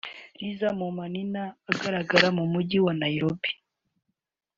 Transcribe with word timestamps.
riza 0.39 0.67
mu 0.79 0.87
manini 0.97 1.43
agaragara 1.71 2.27
mu 2.37 2.45
Mujyi 2.51 2.79
wa 2.85 2.93
Nairobi 3.01 3.49